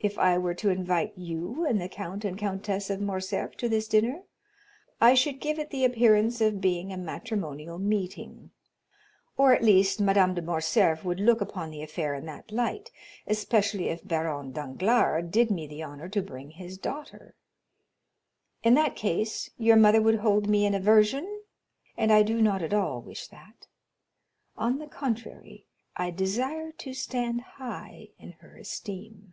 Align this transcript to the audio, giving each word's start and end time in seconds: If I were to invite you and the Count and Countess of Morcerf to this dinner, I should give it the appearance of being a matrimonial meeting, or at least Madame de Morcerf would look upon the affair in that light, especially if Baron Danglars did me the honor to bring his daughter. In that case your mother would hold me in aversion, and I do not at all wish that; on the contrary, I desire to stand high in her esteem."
If 0.00 0.18
I 0.18 0.36
were 0.36 0.52
to 0.56 0.68
invite 0.68 1.16
you 1.16 1.64
and 1.64 1.80
the 1.80 1.88
Count 1.88 2.26
and 2.26 2.36
Countess 2.36 2.90
of 2.90 3.00
Morcerf 3.00 3.56
to 3.56 3.70
this 3.70 3.88
dinner, 3.88 4.24
I 5.00 5.14
should 5.14 5.40
give 5.40 5.58
it 5.58 5.70
the 5.70 5.82
appearance 5.86 6.42
of 6.42 6.60
being 6.60 6.92
a 6.92 6.98
matrimonial 6.98 7.78
meeting, 7.78 8.50
or 9.38 9.54
at 9.54 9.64
least 9.64 10.02
Madame 10.02 10.34
de 10.34 10.42
Morcerf 10.42 11.06
would 11.06 11.20
look 11.20 11.40
upon 11.40 11.70
the 11.70 11.80
affair 11.82 12.12
in 12.14 12.26
that 12.26 12.52
light, 12.52 12.90
especially 13.26 13.88
if 13.88 14.06
Baron 14.06 14.52
Danglars 14.52 15.24
did 15.30 15.50
me 15.50 15.66
the 15.66 15.82
honor 15.82 16.10
to 16.10 16.20
bring 16.20 16.50
his 16.50 16.76
daughter. 16.76 17.34
In 18.62 18.74
that 18.74 18.96
case 18.96 19.48
your 19.56 19.76
mother 19.76 20.02
would 20.02 20.16
hold 20.16 20.50
me 20.50 20.66
in 20.66 20.74
aversion, 20.74 21.44
and 21.96 22.12
I 22.12 22.22
do 22.22 22.42
not 22.42 22.60
at 22.60 22.74
all 22.74 23.00
wish 23.00 23.28
that; 23.28 23.68
on 24.54 24.80
the 24.80 24.86
contrary, 24.86 25.64
I 25.96 26.10
desire 26.10 26.72
to 26.72 26.92
stand 26.92 27.40
high 27.56 28.08
in 28.18 28.32
her 28.40 28.58
esteem." 28.58 29.32